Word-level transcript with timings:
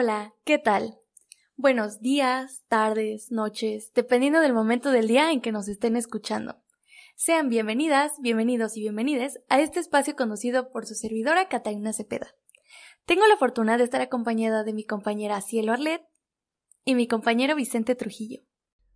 Hola, 0.00 0.32
¿qué 0.44 0.58
tal? 0.58 0.96
Buenos 1.56 1.98
días, 1.98 2.62
tardes, 2.68 3.32
noches, 3.32 3.90
dependiendo 3.96 4.38
del 4.38 4.52
momento 4.52 4.92
del 4.92 5.08
día 5.08 5.32
en 5.32 5.40
que 5.40 5.50
nos 5.50 5.66
estén 5.66 5.96
escuchando. 5.96 6.62
Sean 7.16 7.48
bienvenidas, 7.48 8.12
bienvenidos 8.22 8.76
y 8.76 8.82
bienvenides 8.82 9.40
a 9.48 9.60
este 9.60 9.80
espacio 9.80 10.14
conducido 10.14 10.70
por 10.70 10.86
su 10.86 10.94
servidora 10.94 11.48
Catalina 11.48 11.92
Cepeda. 11.92 12.28
Tengo 13.06 13.26
la 13.26 13.36
fortuna 13.36 13.76
de 13.76 13.82
estar 13.82 14.00
acompañada 14.00 14.62
de 14.62 14.72
mi 14.72 14.84
compañera 14.84 15.40
Cielo 15.40 15.72
Arlet 15.72 16.02
y 16.84 16.94
mi 16.94 17.08
compañero 17.08 17.56
Vicente 17.56 17.96
Trujillo. 17.96 18.42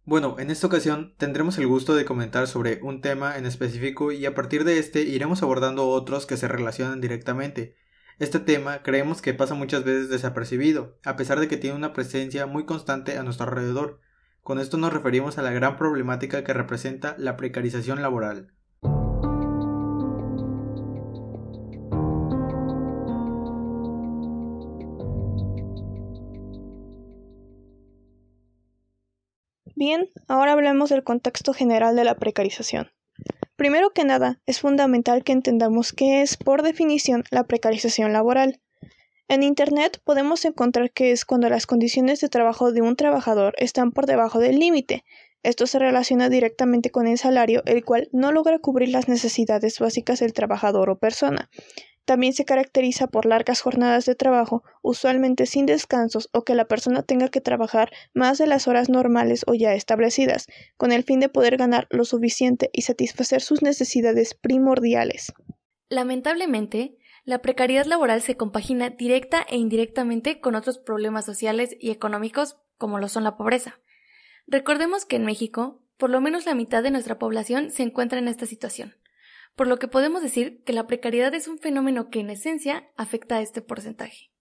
Bueno, 0.05 0.37
en 0.39 0.53
esta 0.53 0.69
ocasión 0.69 1.17
tendremos 1.19 1.59
el 1.59 1.67
gusto 1.67 1.97
de 1.97 2.05
comentar 2.05 2.47
sobre 2.47 2.81
un 2.81 3.01
tema 3.01 3.39
en 3.39 3.47
específico 3.47 4.13
y 4.13 4.25
a 4.25 4.37
partir 4.37 4.63
de 4.63 4.79
este 4.79 5.01
iremos 5.01 5.43
abordando 5.43 5.89
otros 5.89 6.27
que 6.27 6.37
se 6.37 6.47
relacionan 6.47 7.01
directamente, 7.01 7.75
este 8.19 8.39
tema 8.39 8.83
creemos 8.83 9.23
que 9.23 9.35
pasa 9.35 9.55
muchas 9.55 9.85
veces 9.85 10.09
desapercibido, 10.09 10.99
a 11.05 11.17
pesar 11.17 11.41
de 11.41 11.49
que 11.49 11.57
tiene 11.57 11.77
una 11.77 11.93
presencia 11.93 12.47
muy 12.47 12.67
constante 12.67 13.19
a 13.19 13.23
nuestro 13.23 13.47
alrededor. 13.47 14.01
Con 14.43 14.59
esto 14.59 14.77
nos 14.77 14.93
referimos 14.93 15.39
a 15.39 15.43
la 15.43 15.53
gran 15.53 15.77
problemática 15.77 16.45
que 16.45 16.53
representa 16.53 17.15
la 17.19 17.37
precarización 17.37 18.03
laboral. 18.03 18.53
Bien, 29.75 30.11
ahora 30.29 30.53
hablemos 30.53 30.91
del 30.91 31.03
contexto 31.03 31.53
general 31.53 31.97
de 31.97 32.05
la 32.05 32.15
precarización. 32.15 32.93
Primero 33.57 33.91
que 33.91 34.05
nada, 34.05 34.41
es 34.47 34.61
fundamental 34.61 35.25
que 35.25 35.33
entendamos 35.33 35.93
qué 35.93 36.23
es, 36.23 36.37
por 36.37 36.63
definición, 36.63 37.25
la 37.31 37.45
precarización 37.45 38.13
laboral. 38.13 38.61
En 39.29 39.43
Internet 39.43 40.01
podemos 40.05 40.45
encontrar 40.45 40.91
que 40.91 41.13
es 41.13 41.25
cuando 41.25 41.49
las 41.49 41.67
condiciones 41.67 42.21
de 42.21 42.29
trabajo 42.29 42.73
de 42.73 42.83
un 42.83 42.97
trabajador 42.97 43.55
están 43.59 43.93
por 43.93 44.07
debajo 44.07 44.39
del 44.39 44.59
límite. 44.59 45.05
Esto 45.43 45.67
se 45.67 45.79
relaciona 45.79 46.29
directamente 46.29 46.91
con 46.91 47.07
el 47.07 47.19
salario, 47.19 47.63
el 47.67 47.85
cual 47.85 48.09
no 48.13 48.31
logra 48.31 48.59
cubrir 48.59 48.91
las 48.91 49.09
necesidades 49.09 49.79
básicas 49.79 50.21
del 50.21 50.33
trabajador 50.33 50.89
o 50.91 50.99
persona. 50.99 51.51
También 52.05 52.33
se 52.33 52.45
caracteriza 52.45 53.07
por 53.07 53.27
largas 53.27 53.61
jornadas 53.61 54.07
de 54.07 54.17
trabajo, 54.17 54.65
usualmente 54.83 55.47
sin 55.47 55.67
descansos 55.67 56.29
o 56.33 56.43
que 56.43 56.57
la 56.57 56.67
persona 56.67 57.03
tenga 57.03 57.29
que 57.29 57.41
trabajar 57.41 57.93
más 58.13 58.39
de 58.39 58.49
las 58.49 58.67
horas 58.67 58.89
normales 58.89 59.45
o 59.47 59.55
ya 59.55 59.75
establecidas, 59.75 60.47
con 60.77 60.91
el 60.91 61.05
fin 61.05 61.21
de 61.21 61.29
poder 61.29 61.57
ganar 61.57 61.87
lo 61.91 62.05
suficiente 62.05 62.71
y 62.73 62.83
satisfacer 62.83 63.41
sus 63.41 63.63
necesidades 63.63 64.35
primordiales. 64.35 65.33
Lamentablemente, 65.89 66.97
la 67.25 67.41
precariedad 67.41 67.87
laboral 67.87 68.21
se 68.21 68.37
compagina 68.37 68.91
directa 68.91 69.47
e 69.49 69.57
indirectamente 69.57 70.41
con 70.41 70.57
otros 70.57 70.79
problemas 70.79 71.25
sociales 71.25 71.77
y 71.79 71.91
económicos 71.91 72.57
como 72.79 72.99
lo 72.99 73.09
son 73.09 73.23
la 73.23 73.37
pobreza. 73.37 73.79
Recordemos 74.49 75.05
que 75.05 75.17
en 75.17 75.25
México, 75.25 75.85
por 75.99 76.11
lo 76.11 76.21
menos 76.21 76.47
la 76.47 76.57
mitad 76.57 76.83
de 76.83 76.91
nuestra 76.91 77.21
población 77.21 77.71
se 77.71 77.85
encuentra 77.85 78.19
en 78.19 78.27
esta 78.27 78.47
situación 78.47 78.97
por 79.55 79.67
lo 79.67 79.79
que 79.79 79.89
podemos 79.89 80.23
decir 80.23 80.63
que 80.65 80.73
la 80.73 80.87
precariedad 80.87 81.35
es 81.35 81.49
un 81.49 81.59
fenómeno 81.59 82.11
que 82.11 82.21
en 82.21 82.31
esencia 82.31 82.89
afecta 82.97 83.37
a 83.37 83.43
este 83.43 83.63
porcentaje. 83.63 84.33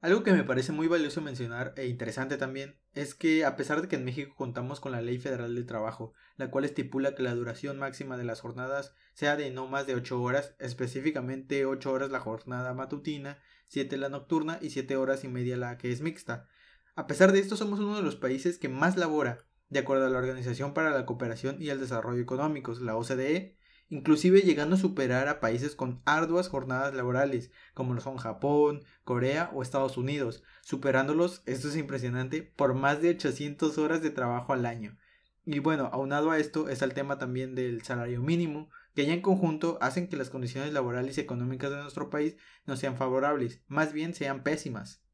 Algo 0.00 0.22
que 0.22 0.32
me 0.32 0.44
parece 0.44 0.72
muy 0.72 0.88
valioso 0.88 1.22
mencionar 1.22 1.72
e 1.76 1.86
interesante 1.86 2.36
también 2.36 2.78
es 2.92 3.14
que 3.14 3.44
a 3.44 3.56
pesar 3.56 3.80
de 3.80 3.88
que 3.88 3.96
en 3.96 4.04
México 4.04 4.34
contamos 4.36 4.78
con 4.78 4.92
la 4.92 5.00
Ley 5.00 5.18
Federal 5.18 5.54
del 5.54 5.66
Trabajo, 5.66 6.12
la 6.36 6.50
cual 6.50 6.64
estipula 6.64 7.14
que 7.14 7.22
la 7.22 7.34
duración 7.34 7.78
máxima 7.78 8.16
de 8.16 8.24
las 8.24 8.40
jornadas 8.40 8.92
sea 9.14 9.36
de 9.36 9.50
no 9.50 9.66
más 9.66 9.86
de 9.86 9.94
8 9.94 10.20
horas, 10.20 10.54
específicamente 10.58 11.64
8 11.64 11.90
horas 11.90 12.10
la 12.10 12.20
jornada 12.20 12.74
matutina, 12.74 13.38
7 13.68 13.96
la 13.96 14.08
nocturna 14.08 14.58
y 14.60 14.70
7 14.70 14.96
horas 14.96 15.24
y 15.24 15.28
media 15.28 15.56
la 15.56 15.78
que 15.78 15.90
es 15.90 16.02
mixta. 16.02 16.46
A 16.94 17.06
pesar 17.06 17.32
de 17.32 17.40
esto 17.40 17.56
somos 17.56 17.80
uno 17.80 17.96
de 17.96 18.02
los 18.02 18.16
países 18.16 18.58
que 18.58 18.68
más 18.68 18.96
labora, 18.96 19.44
de 19.70 19.80
acuerdo 19.80 20.06
a 20.06 20.10
la 20.10 20.18
Organización 20.18 20.72
para 20.72 20.90
la 20.90 21.06
Cooperación 21.06 21.56
y 21.60 21.70
el 21.70 21.80
Desarrollo 21.80 22.22
Económicos, 22.22 22.80
la 22.80 22.96
OCDE, 22.96 23.55
inclusive 23.88 24.40
llegando 24.40 24.76
a 24.76 24.78
superar 24.78 25.28
a 25.28 25.40
países 25.40 25.74
con 25.74 26.02
arduas 26.04 26.48
jornadas 26.48 26.94
laborales, 26.94 27.50
como 27.74 27.94
lo 27.94 28.00
son 28.00 28.16
Japón, 28.16 28.82
Corea 29.04 29.50
o 29.54 29.62
Estados 29.62 29.96
Unidos, 29.96 30.42
superándolos, 30.62 31.42
esto 31.46 31.68
es 31.68 31.76
impresionante, 31.76 32.42
por 32.42 32.74
más 32.74 33.00
de 33.00 33.10
800 33.10 33.78
horas 33.78 34.02
de 34.02 34.10
trabajo 34.10 34.52
al 34.52 34.66
año. 34.66 34.96
Y 35.44 35.60
bueno, 35.60 35.90
aunado 35.92 36.32
a 36.32 36.38
esto 36.38 36.68
está 36.68 36.84
el 36.84 36.94
tema 36.94 37.18
también 37.18 37.54
del 37.54 37.82
salario 37.82 38.20
mínimo, 38.20 38.68
que 38.94 39.06
ya 39.06 39.12
en 39.12 39.22
conjunto 39.22 39.78
hacen 39.80 40.08
que 40.08 40.16
las 40.16 40.30
condiciones 40.30 40.72
laborales 40.72 41.16
y 41.16 41.20
económicas 41.20 41.70
de 41.70 41.76
nuestro 41.76 42.10
país 42.10 42.36
no 42.64 42.76
sean 42.76 42.96
favorables, 42.96 43.62
más 43.68 43.92
bien 43.92 44.14
sean 44.14 44.42
pésimas. 44.42 45.05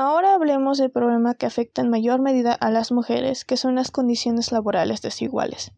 Ahora 0.00 0.34
hablemos 0.34 0.78
del 0.78 0.92
problema 0.92 1.34
que 1.34 1.46
afecta 1.46 1.82
en 1.82 1.90
mayor 1.90 2.20
medida 2.20 2.52
a 2.52 2.70
las 2.70 2.92
mujeres, 2.92 3.44
que 3.44 3.56
son 3.56 3.74
las 3.74 3.90
condiciones 3.90 4.52
laborales 4.52 5.02
desiguales. 5.02 5.72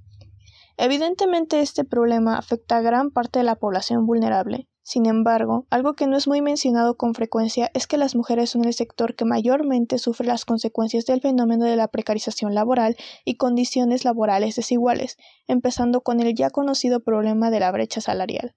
Evidentemente 0.76 1.62
este 1.62 1.84
problema 1.84 2.36
afecta 2.36 2.76
a 2.76 2.82
gran 2.82 3.12
parte 3.12 3.38
de 3.38 3.46
la 3.46 3.56
población 3.56 4.04
vulnerable. 4.04 4.68
Sin 4.82 5.06
embargo, 5.06 5.66
algo 5.70 5.94
que 5.94 6.06
no 6.06 6.18
es 6.18 6.28
muy 6.28 6.42
mencionado 6.42 6.98
con 6.98 7.14
frecuencia 7.14 7.70
es 7.72 7.86
que 7.86 7.96
las 7.96 8.14
mujeres 8.14 8.50
son 8.50 8.66
el 8.66 8.74
sector 8.74 9.14
que 9.14 9.24
mayormente 9.24 9.96
sufre 9.96 10.26
las 10.26 10.44
consecuencias 10.44 11.06
del 11.06 11.22
fenómeno 11.22 11.64
de 11.64 11.76
la 11.76 11.88
precarización 11.88 12.54
laboral 12.54 12.96
y 13.24 13.38
condiciones 13.38 14.04
laborales 14.04 14.54
desiguales, 14.54 15.16
empezando 15.46 16.02
con 16.02 16.20
el 16.20 16.34
ya 16.34 16.50
conocido 16.50 17.00
problema 17.00 17.50
de 17.50 17.60
la 17.60 17.72
brecha 17.72 18.02
salarial. 18.02 18.54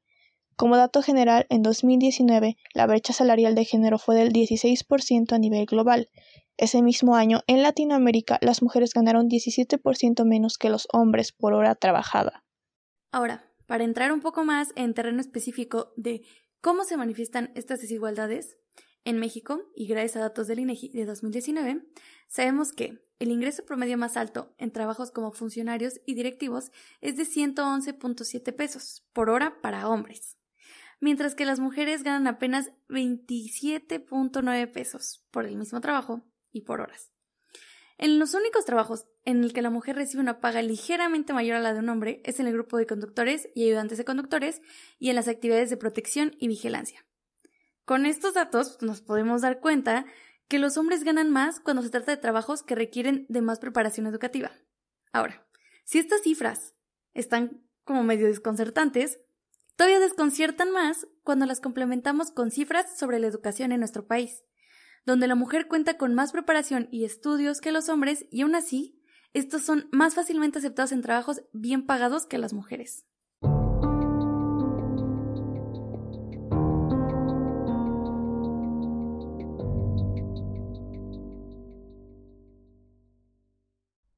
Como 0.56 0.78
dato 0.78 1.02
general, 1.02 1.47
en 1.50 1.64
2019 1.64 2.58
la 2.74 2.86
brecha 2.86 3.12
salarial 3.12 3.56
de 3.56 3.66
género 3.66 3.97
fue 3.97 4.16
del 4.16 4.31
16% 4.31 5.34
a 5.34 5.40
nivel 5.40 5.66
global. 5.66 6.09
Ese 6.58 6.84
mismo 6.84 7.16
año, 7.16 7.41
en 7.47 7.64
Latinoamérica, 7.64 8.38
las 8.41 8.62
mujeres 8.62 8.94
ganaron 8.94 9.28
17% 9.28 10.25
menos 10.25 10.58
que 10.58 10.69
los 10.69 10.88
hombres 10.94 11.31
por 11.31 11.53
hora 11.53 11.74
trabajada. 11.74 12.44
Ahora, 13.12 13.50
para 13.66 13.84
entrar 13.84 14.12
un 14.12 14.22
poco 14.22 14.46
más 14.46 14.69
en 14.75 14.94
terreno 14.94 15.22
específico 15.22 15.94
de 15.97 16.22
cómo 16.62 16.84
se 16.84 16.97
manifiestan 16.97 17.52
estas 17.56 17.81
desigualdades, 17.81 18.58
en 19.06 19.19
México, 19.19 19.59
y 19.75 19.88
gracias 19.88 20.16
a 20.16 20.22
datos 20.22 20.47
del 20.47 20.59
INEGI 20.59 20.90
de 20.90 21.06
2019, 21.06 21.84
sabemos 22.30 22.72
que 22.72 23.03
el 23.19 23.31
ingreso 23.31 23.66
promedio 23.66 23.97
más 23.97 24.16
alto 24.16 24.53
en 24.58 24.72
trabajos 24.72 25.12
como 25.12 25.31
funcionarios 25.31 26.00
y 26.06 26.13
directivos 26.13 26.72
es 27.02 27.18
de 27.18 27.24
111.7 27.24 28.56
pesos 28.56 29.06
por 29.12 29.30
hora 29.30 29.62
para 29.62 29.90
hombres 29.90 30.38
mientras 31.00 31.36
que 31.36 31.46
las 31.46 31.59
mujeres 31.59 32.04
ganan 32.04 32.28
apenas 32.28 32.72
27.9 32.90 34.72
pesos 34.72 35.26
por 35.31 35.46
el 35.46 35.56
mismo 35.58 35.81
trabajo 35.81 36.26
y 36.52 36.62
por 36.62 36.81
horas. 36.81 37.12
En 37.98 38.20
los 38.20 38.34
únicos 38.34 38.66
trabajos 38.66 39.06
en 39.24 39.44
el 39.44 39.54
que 39.54 39.62
la 39.62 39.70
mujer 39.70 39.96
recibe 39.96 40.22
una 40.22 40.40
paga 40.40 40.62
ligeramente 40.62 41.31
mayor 41.31 41.58
a 41.58 41.62
la 41.62 41.74
de 41.74 41.80
un 41.80 41.90
hombre 41.90 42.22
es 42.26 42.40
en 42.40 42.48
el 42.48 42.54
grupo 42.54 42.78
de 42.78 42.88
conductores 42.88 43.50
y 43.54 43.66
ayudantes 43.66 43.98
de 43.98 44.06
conductores 44.06 44.62
y 45.00 45.09
en 45.09 45.16
las 45.16 45.28
actividades 45.28 45.70
de 45.70 45.78
protección 45.78 46.36
y 46.40 46.48
vigilancia. 46.48 47.06
Con 47.86 48.06
estos 48.06 48.34
datos 48.34 48.78
nos 48.81 49.02
podemos 49.02 49.42
dar 49.42 49.60
cuenta 49.60 50.06
que 50.48 50.60
los 50.60 50.78
hombres 50.78 51.04
ganan 51.04 51.31
más 51.31 51.60
cuando 51.60 51.81
se 51.81 51.90
trata 51.90 52.12
de 52.12 52.18
trabajos 52.18 52.64
que 52.64 52.75
requieren 52.75 53.25
de 53.30 53.42
más 53.42 53.60
preparación 53.60 54.08
educativa. 54.08 54.52
Ahora, 55.12 55.48
si 55.86 56.00
estas 56.00 56.22
cifras 56.22 56.75
están 57.14 57.64
como 57.84 58.04
medio 58.04 58.28
desconcertantes, 58.28 59.19
Todavía 59.75 60.00
desconciertan 60.00 60.72
más 60.72 61.08
cuando 61.24 61.46
las 61.46 61.60
complementamos 61.60 62.31
con 62.31 62.52
cifras 62.52 62.98
sobre 62.98 63.20
la 63.20 63.28
educación 63.28 63.72
en 63.72 63.80
nuestro 63.80 64.06
país, 64.06 64.44
donde 65.06 65.28
la 65.28 65.36
mujer 65.36 65.68
cuenta 65.68 65.98
con 65.98 66.14
más 66.14 66.31
preparación 66.31 66.88
y 66.92 67.06
estudios 67.06 67.60
que 67.60 67.72
los 67.72 67.90
hombres 67.90 68.25
y 68.30 68.42
aún 68.42 68.56
así, 68.56 69.00
estos 69.34 69.64
son 69.64 69.90
más 69.92 70.14
fácilmente 70.14 70.60
aceptados 70.60 70.92
en 70.92 71.02
trabajos 71.02 71.42
bien 71.54 71.86
pagados 71.88 72.28
que 72.28 72.38
las 72.38 72.54
mujeres. 72.54 73.06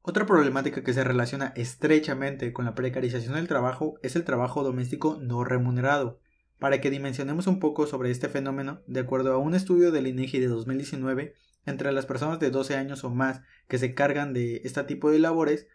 Otra 0.08 0.28
problemática 0.28 0.84
que 0.84 0.94
se 0.94 1.04
relaciona 1.04 1.52
estrechamente 1.56 2.54
con 2.54 2.66
la 2.66 2.76
precarización 2.76 3.34
del 3.34 3.48
trabajo 3.48 3.96
es 4.04 4.16
el 4.16 4.24
trabajo 4.24 4.62
doméstico 4.62 5.18
no 5.20 5.44
remunerado. 5.44 6.20
Para 6.60 6.80
que 6.80 6.92
dimensionemos 6.92 7.48
un 7.48 7.60
poco 7.60 7.88
sobre 7.88 8.12
este 8.12 8.30
fenómeno, 8.30 8.84
de 8.86 9.00
acuerdo 9.00 9.34
a 9.34 9.40
un 9.40 9.56
estudio 9.56 9.92
del 9.92 10.06
INEGI 10.06 10.40
de 10.40 10.48
2019, 10.48 11.34
entre 11.66 11.92
las 11.92 12.06
personas 12.06 12.40
de 12.40 12.52
12 12.52 12.76
años 12.76 13.04
o 13.04 13.10
más 13.10 13.42
que 13.68 13.80
se 13.80 13.96
cargan 13.96 14.32
de 14.34 14.62
este 14.64 14.84
tipo 14.84 15.10
de 15.10 15.18
labores, 15.18 15.66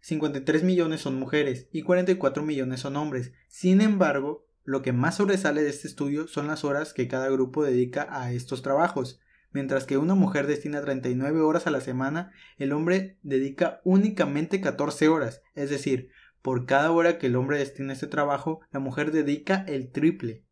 53 0.00 0.62
millones 0.62 1.02
son 1.02 1.16
mujeres 1.16 1.68
y 1.70 1.82
44 1.82 2.42
millones 2.42 2.80
son 2.80 2.96
hombres. 2.96 3.32
Sin 3.48 3.82
embargo, 3.82 4.46
lo 4.64 4.80
que 4.80 4.94
más 4.94 5.16
sobresale 5.16 5.62
de 5.62 5.68
este 5.68 5.88
estudio 5.88 6.26
son 6.26 6.46
las 6.46 6.64
horas 6.64 6.94
que 6.94 7.06
cada 7.06 7.28
grupo 7.28 7.62
dedica 7.62 8.08
a 8.08 8.32
estos 8.32 8.62
trabajos. 8.62 9.20
Mientras 9.54 9.86
que 9.86 9.98
una 9.98 10.16
mujer 10.16 10.48
destina 10.48 10.82
39 10.82 11.40
horas 11.40 11.68
a 11.68 11.70
la 11.70 11.80
semana, 11.80 12.32
el 12.58 12.72
hombre 12.72 13.18
dedica 13.22 13.80
únicamente 13.84 14.60
14 14.60 15.08
horas, 15.08 15.42
es 15.54 15.70
decir, 15.70 16.10
Por 16.42 16.66
cada 16.66 16.90
hora 16.90 17.18
que 17.18 17.28
el 17.28 17.36
hombre 17.36 17.58
destina 17.58 17.90
a 17.90 17.94
este 17.94 18.08
trabajo, 18.08 18.60
la 18.72 18.80
mujer 18.80 19.12
dedica 19.12 19.64
el 19.68 19.92
triple. 19.92 20.44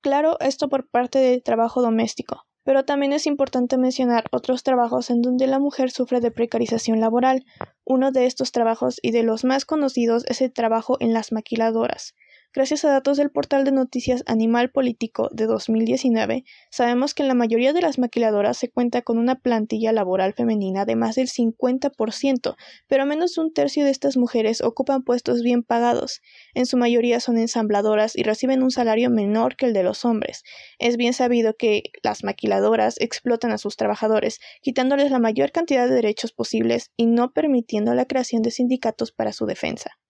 Claro, 0.00 0.40
esto 0.40 0.70
por 0.70 0.88
parte 0.88 1.18
del 1.18 1.42
trabajo 1.42 1.82
doméstico, 1.82 2.46
pero 2.64 2.86
también 2.86 3.12
es 3.12 3.26
importante 3.26 3.76
mencionar 3.76 4.24
otros 4.32 4.62
trabajos 4.62 5.10
en 5.10 5.20
donde 5.20 5.46
la 5.46 5.58
mujer 5.58 5.90
sufre 5.90 6.20
de 6.20 6.30
precarización 6.30 7.00
laboral. 7.00 7.44
Uno 7.84 8.12
de 8.12 8.24
estos 8.24 8.50
trabajos 8.50 8.98
y 9.02 9.10
de 9.12 9.24
los 9.24 9.44
más 9.44 9.66
conocidos 9.66 10.24
es 10.26 10.40
el 10.40 10.52
trabajo 10.54 10.96
en 11.00 11.12
las 11.12 11.32
maquiladoras. 11.32 12.14
Gracias 12.52 12.84
a 12.84 12.90
datos 12.90 13.16
del 13.16 13.30
portal 13.30 13.62
de 13.62 13.70
noticias 13.70 14.24
Animal 14.26 14.72
Político 14.72 15.28
de 15.30 15.46
2019, 15.46 16.42
sabemos 16.68 17.14
que 17.14 17.22
en 17.22 17.28
la 17.28 17.34
mayoría 17.34 17.72
de 17.72 17.80
las 17.80 18.00
maquiladoras 18.00 18.56
se 18.56 18.68
cuenta 18.68 19.02
con 19.02 19.18
una 19.18 19.36
plantilla 19.36 19.92
laboral 19.92 20.32
femenina 20.32 20.84
de 20.84 20.96
más 20.96 21.14
del 21.14 21.28
50%, 21.28 22.56
pero 22.88 23.06
menos 23.06 23.36
de 23.36 23.42
un 23.42 23.52
tercio 23.52 23.84
de 23.84 23.92
estas 23.92 24.16
mujeres 24.16 24.62
ocupan 24.62 25.04
puestos 25.04 25.42
bien 25.42 25.62
pagados. 25.62 26.22
En 26.52 26.66
su 26.66 26.76
mayoría 26.76 27.20
son 27.20 27.38
ensambladoras 27.38 28.16
y 28.16 28.24
reciben 28.24 28.64
un 28.64 28.72
salario 28.72 29.10
menor 29.10 29.54
que 29.54 29.66
el 29.66 29.72
de 29.72 29.84
los 29.84 30.04
hombres. 30.04 30.42
Es 30.80 30.96
bien 30.96 31.12
sabido 31.12 31.54
que 31.56 31.84
las 32.02 32.24
maquiladoras 32.24 33.00
explotan 33.00 33.52
a 33.52 33.58
sus 33.58 33.76
trabajadores, 33.76 34.40
quitándoles 34.60 35.12
la 35.12 35.20
mayor 35.20 35.52
cantidad 35.52 35.86
de 35.86 35.94
derechos 35.94 36.32
posibles 36.32 36.90
y 36.96 37.06
no 37.06 37.30
permitiendo 37.30 37.94
la 37.94 38.06
creación 38.06 38.42
de 38.42 38.50
sindicatos 38.50 39.12
para 39.12 39.32
su 39.32 39.46
defensa. 39.46 40.00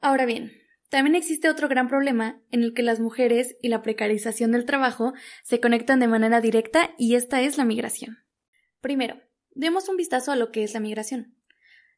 Ahora 0.00 0.26
bien, 0.26 0.52
también 0.90 1.16
existe 1.16 1.50
otro 1.50 1.68
gran 1.68 1.88
problema 1.88 2.40
en 2.50 2.62
el 2.62 2.72
que 2.72 2.82
las 2.82 3.00
mujeres 3.00 3.56
y 3.60 3.68
la 3.68 3.82
precarización 3.82 4.52
del 4.52 4.64
trabajo 4.64 5.12
se 5.42 5.60
conectan 5.60 6.00
de 6.00 6.08
manera 6.08 6.40
directa 6.40 6.90
y 6.96 7.14
esta 7.14 7.42
es 7.42 7.58
la 7.58 7.64
migración. 7.64 8.18
Primero, 8.80 9.20
demos 9.54 9.88
un 9.88 9.96
vistazo 9.96 10.32
a 10.32 10.36
lo 10.36 10.50
que 10.50 10.62
es 10.62 10.72
la 10.72 10.80
migración. 10.80 11.34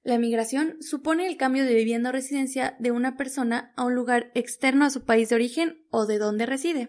La 0.03 0.19
migración 0.19 0.77
supone 0.81 1.27
el 1.27 1.37
cambio 1.37 1.65
de 1.65 1.75
vivienda 1.75 2.09
o 2.09 2.13
residencia 2.13 2.75
de 2.79 2.91
una 2.91 3.17
persona 3.17 3.75
a 3.77 3.85
un 3.85 3.95
lugar 3.95 4.33
externo 4.35 4.87
a 4.87 4.91
su 4.91 5.05
país 5.05 5.29
de 5.29 5.35
origen 5.35 5.87
o 5.91 6.07
de 6.07 6.19
donde 6.19 6.47
reside. 6.47 6.89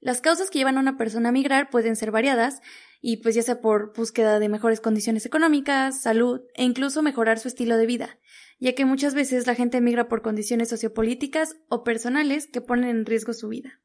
Las 0.00 0.20
causas 0.20 0.50
que 0.50 0.58
llevan 0.58 0.76
a 0.76 0.80
una 0.80 0.96
persona 0.96 1.28
a 1.28 1.32
migrar 1.32 1.70
pueden 1.70 1.94
ser 1.94 2.10
variadas 2.10 2.60
y 3.00 3.18
pues 3.18 3.36
ya 3.36 3.42
sea 3.42 3.60
por 3.60 3.94
búsqueda 3.94 4.40
de 4.40 4.48
mejores 4.48 4.80
condiciones 4.80 5.26
económicas, 5.26 6.02
salud 6.02 6.40
e 6.54 6.64
incluso 6.64 7.02
mejorar 7.02 7.38
su 7.38 7.48
estilo 7.48 7.76
de 7.76 7.86
vida 7.86 8.18
ya 8.60 8.74
que 8.74 8.84
muchas 8.84 9.14
veces 9.14 9.46
la 9.46 9.54
gente 9.54 9.78
emigra 9.78 10.08
por 10.08 10.22
condiciones 10.22 10.68
sociopolíticas 10.68 11.56
o 11.68 11.82
personales 11.82 12.46
que 12.46 12.60
ponen 12.60 12.90
en 12.90 13.06
riesgo 13.06 13.32
su 13.32 13.48
vida. 13.48 13.80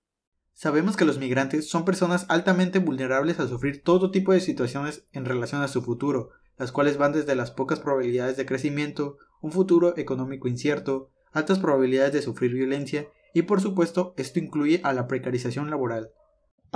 Sabemos 0.53 0.95
que 0.95 1.05
los 1.05 1.17
migrantes 1.17 1.67
son 1.67 1.83
personas 1.83 2.25
altamente 2.29 2.79
vulnerables 2.79 3.39
a 3.39 3.47
sufrir 3.47 3.81
todo 3.81 4.11
tipo 4.11 4.31
de 4.33 4.39
situaciones 4.39 5.05
en 5.11 5.25
relación 5.25 5.61
a 5.61 5.67
su 5.67 5.81
futuro, 5.81 6.29
las 6.57 6.71
cuales 6.71 6.97
van 6.97 7.13
desde 7.13 7.35
las 7.35 7.51
pocas 7.51 7.79
probabilidades 7.79 8.37
de 8.37 8.45
crecimiento, 8.45 9.17
un 9.41 9.51
futuro 9.51 9.97
económico 9.97 10.47
incierto, 10.47 11.09
altas 11.31 11.59
probabilidades 11.59 12.13
de 12.13 12.21
sufrir 12.21 12.53
violencia 12.53 13.07
y 13.33 13.43
por 13.43 13.59
supuesto 13.59 14.13
esto 14.17 14.39
incluye 14.39 14.79
a 14.83 14.93
la 14.93 15.07
precarización 15.07 15.69
laboral. 15.69 16.11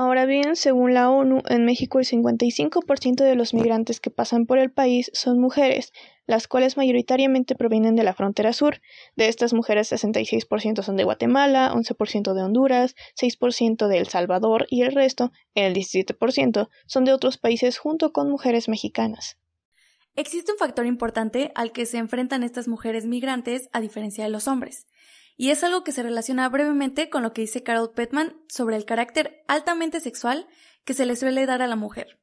Ahora 0.02 0.26
bien, 0.26 0.56
según 0.56 0.94
la 0.94 1.10
ONU, 1.10 1.42
en 1.50 1.66
México 1.66 2.00
el 2.00 2.06
55% 2.06 3.22
de 3.22 3.36
los 3.36 3.54
migrantes 3.54 4.00
que 4.00 4.10
pasan 4.10 4.46
por 4.46 4.58
el 4.58 4.72
país 4.72 5.12
son 5.14 5.42
mujeres, 5.42 5.92
las 6.26 6.48
cuales 6.48 6.78
mayoritariamente 6.78 7.54
provienen 7.54 7.98
de 7.98 8.06
la 8.06 8.14
frontera 8.14 8.54
sur. 8.54 8.80
De 9.18 9.28
estas 9.28 9.54
mujeres, 9.54 9.92
66% 9.92 10.84
son 10.84 10.96
de 10.96 11.04
Guatemala, 11.04 11.74
11% 11.76 12.34
de 12.34 12.42
Honduras, 12.42 12.96
6% 13.22 13.90
de 13.90 13.98
El 13.98 14.08
Salvador 14.08 14.68
y 14.70 14.84
el 14.84 14.94
resto, 14.94 15.34
el 15.54 15.74
17%, 15.74 16.70
son 16.86 17.04
de 17.04 17.12
otros 17.12 17.38
países 17.38 17.78
junto 17.78 18.14
con 18.14 18.30
mujeres 18.30 18.70
mexicanas. 18.70 19.38
Existe 20.16 20.54
un 20.54 20.58
factor 20.58 20.86
importante 20.86 21.52
al 21.56 21.74
que 21.74 21.86
se 21.86 21.98
enfrentan 21.98 22.44
estas 22.44 22.70
mujeres 22.70 23.06
migrantes 23.06 23.68
a 23.74 23.82
diferencia 23.82 24.24
de 24.24 24.30
los 24.30 24.48
hombres, 24.48 24.88
y 25.42 25.52
es 25.52 25.64
algo 25.64 25.86
que 25.86 25.94
se 25.94 26.04
relaciona 26.04 26.50
brevemente 26.50 27.10
con 27.10 27.24
lo 27.24 27.32
que 27.32 27.40
dice 27.40 27.64
Carol 27.64 27.94
Petman 27.94 28.36
sobre 28.50 28.76
el 28.76 28.84
carácter 28.84 29.42
altamente 29.48 30.02
sexual 30.02 30.50
que 30.84 30.94
se 30.94 31.06
le 31.06 31.16
suele 31.16 31.46
dar 31.46 31.62
a 31.62 31.68
la 31.68 31.78
mujer, 31.78 32.20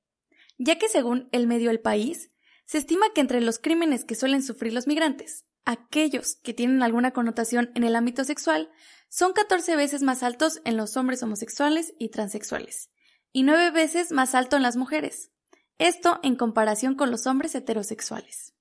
ya 0.59 0.77
que 0.77 0.91
según 0.91 1.31
el 1.33 1.47
medio 1.47 1.71
El 1.71 1.81
País, 1.81 2.29
se 2.67 2.77
estima 2.77 3.07
que 3.15 3.23
entre 3.23 3.41
los 3.41 3.59
crímenes 3.59 4.05
que 4.05 4.17
suelen 4.17 4.43
sufrir 4.43 4.75
los 4.75 4.87
migrantes, 4.87 5.47
aquellos 5.65 6.37
que 6.43 6.53
tienen 6.53 6.83
alguna 6.83 7.13
connotación 7.13 7.71
en 7.75 7.85
el 7.85 7.97
ámbito 7.97 8.23
sexual, 8.23 8.71
son 9.09 9.33
14 9.33 9.77
veces 9.77 10.03
más 10.03 10.23
altos 10.23 10.61
en 10.67 10.77
los 10.77 10.99
hombres 10.99 11.23
homosexuales 11.23 11.95
y 11.99 12.11
transexuales, 12.11 12.91
y 13.33 13.45
9 13.45 13.71
veces 13.71 14.13
más 14.13 14.35
alto 14.35 14.57
en 14.57 14.63
las 14.63 14.77
mujeres. 14.77 15.31
Esto 15.79 16.21
en 16.23 16.37
comparación 16.37 16.97
con 16.97 17.11
los 17.11 17.27
hombres 17.27 17.55
heterosexuales. 17.55 18.56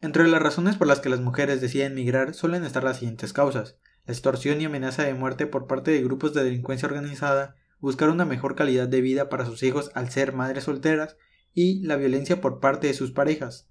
Entre 0.00 0.28
las 0.28 0.42
razones 0.42 0.76
por 0.76 0.86
las 0.86 1.00
que 1.00 1.08
las 1.08 1.20
mujeres 1.20 1.60
deciden 1.60 1.94
migrar 1.94 2.34
suelen 2.34 2.64
estar 2.64 2.84
las 2.84 2.98
siguientes 2.98 3.32
causas 3.32 3.76
la 4.06 4.12
extorsión 4.12 4.60
y 4.60 4.64
amenaza 4.64 5.02
de 5.02 5.14
muerte 5.14 5.46
por 5.46 5.66
parte 5.66 5.90
de 5.90 6.02
grupos 6.02 6.32
de 6.32 6.44
delincuencia 6.44 6.86
organizada, 6.86 7.56
buscar 7.80 8.08
una 8.08 8.24
mejor 8.24 8.54
calidad 8.54 8.88
de 8.88 9.00
vida 9.00 9.28
para 9.28 9.44
sus 9.44 9.62
hijos 9.62 9.90
al 9.94 10.10
ser 10.10 10.32
madres 10.32 10.64
solteras 10.64 11.16
y 11.52 11.80
la 11.84 11.96
violencia 11.96 12.40
por 12.40 12.60
parte 12.60 12.86
de 12.86 12.94
sus 12.94 13.10
parejas. 13.10 13.68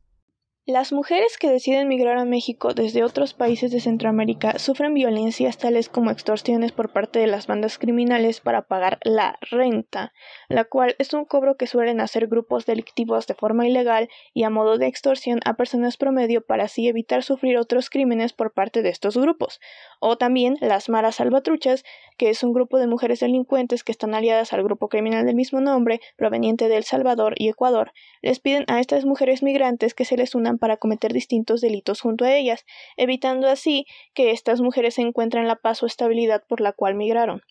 Las 0.68 0.92
mujeres 0.92 1.38
que 1.38 1.48
deciden 1.48 1.88
migrar 1.88 2.18
a 2.18 2.26
México 2.26 2.74
desde 2.74 3.04
otros 3.04 3.36
países 3.36 3.70
de 3.70 3.80
Centroamérica 3.80 4.58
sufren 4.58 4.96
violencias 4.96 5.60
tales 5.60 5.90
como 5.90 6.10
extorsiones 6.10 6.72
por 6.72 6.92
parte 6.92 7.20
de 7.20 7.28
las 7.28 7.46
bandas 7.46 7.78
criminales 7.78 8.42
para 8.42 8.64
pagar 8.64 8.98
la 9.04 9.38
renta, 9.42 10.12
la 10.50 10.64
cual 10.64 10.96
es 10.98 11.14
un 11.14 11.26
cobro 11.26 11.56
que 11.56 11.68
suelen 11.68 12.02
hacer 12.02 12.26
grupos 12.26 12.66
delictivos 12.66 13.28
de 13.28 13.36
forma 13.36 13.68
ilegal 13.68 14.10
y 14.34 14.42
a 14.42 14.50
modo 14.50 14.80
de 14.80 14.88
extorsión 14.88 15.40
a 15.46 15.54
personas 15.54 15.98
promedio 15.98 16.44
para 16.44 16.64
así 16.64 16.88
evitar 16.88 17.22
sufrir 17.22 17.60
otros 17.60 17.92
crímenes 17.92 18.34
por 18.34 18.52
parte 18.52 18.82
de 18.82 18.90
estos 18.90 19.18
grupos, 19.18 19.62
o 20.00 20.18
también 20.18 20.58
las 20.62 20.90
maras 20.90 21.18
salvatruchas, 21.18 21.84
que 22.18 22.32
es 22.32 22.42
un 22.42 22.54
grupo 22.54 22.80
de 22.80 22.88
mujeres 22.88 23.20
delincuentes 23.20 23.84
que 23.84 23.92
están 23.92 24.16
aliadas 24.16 24.52
al 24.52 24.64
grupo 24.64 24.90
criminal 24.90 25.28
del 25.28 25.36
mismo 25.36 25.62
nombre, 25.62 26.02
proveniente 26.16 26.70
de 26.70 26.78
El 26.78 26.86
Salvador 26.86 27.36
y 27.38 27.50
Ecuador, 27.50 27.92
les 28.24 28.40
piden 28.40 28.66
a 28.68 28.80
estas 28.80 29.06
mujeres 29.06 29.44
migrantes 29.44 29.94
que 29.94 30.06
se 30.06 30.18
les 30.18 30.34
para 30.58 30.78
cometer 30.78 31.14
distintos 31.14 31.62
delitos 31.62 32.02
junto 32.02 32.26
a 32.26 32.36
ellas, 32.36 32.66
evitando 32.98 33.48
así 33.48 33.86
que 34.14 34.32
estas 34.32 34.62
mujeres 34.62 34.98
encuentren 35.00 35.48
la 35.48 35.56
paz 35.56 35.84
o 35.84 35.86
estabilidad 35.86 36.44
por 36.48 36.62
la 36.62 36.74
cual 36.74 36.96
migraron. 36.96 37.42